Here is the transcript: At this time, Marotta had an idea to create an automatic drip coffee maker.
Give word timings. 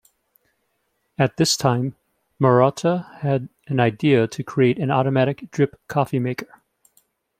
At 1.19 1.37
this 1.37 1.55
time, 1.55 1.95
Marotta 2.39 3.13
had 3.19 3.49
an 3.67 3.79
idea 3.79 4.27
to 4.29 4.43
create 4.43 4.79
an 4.79 4.89
automatic 4.89 5.51
drip 5.51 5.79
coffee 5.87 6.17
maker. 6.17 6.63